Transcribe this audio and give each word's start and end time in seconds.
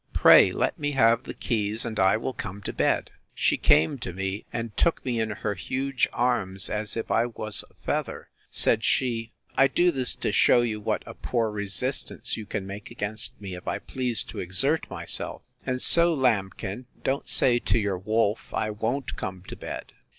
Pray 0.13 0.51
let 0.51 0.79
me 0.79 0.93
have 0.93 1.25
the 1.25 1.33
keys, 1.35 1.85
and 1.85 1.99
I 1.99 2.17
will 2.17 2.33
come 2.33 2.63
to 2.63 2.73
bed. 2.73 3.11
She 3.35 3.55
came 3.55 3.99
to 3.99 4.11
me, 4.11 4.45
and 4.51 4.75
took 4.75 5.05
me 5.05 5.19
in 5.19 5.29
her 5.29 5.53
huge 5.53 6.09
arms, 6.11 6.71
as 6.71 6.97
if 6.97 7.11
I 7.11 7.27
was 7.27 7.63
a 7.69 7.75
feather: 7.85 8.31
Said 8.49 8.83
she, 8.83 9.31
I 9.55 9.67
do 9.67 9.91
this 9.91 10.15
to 10.15 10.31
shew 10.31 10.63
you 10.63 10.81
what 10.81 11.03
a 11.05 11.13
poor 11.13 11.51
resistance 11.51 12.35
you 12.35 12.47
can 12.47 12.65
make 12.65 12.89
against 12.89 13.39
me, 13.39 13.53
if 13.53 13.67
I 13.67 13.77
please 13.77 14.23
to 14.23 14.39
exert 14.39 14.89
myself; 14.89 15.43
and 15.67 15.79
so, 15.79 16.11
lambkin, 16.15 16.87
don't 17.03 17.27
say 17.29 17.59
to 17.59 17.77
your 17.77 17.99
wolf, 17.99 18.51
I 18.55 18.71
won't 18.71 19.15
come 19.15 19.43
to 19.49 19.55
bed! 19.55 19.91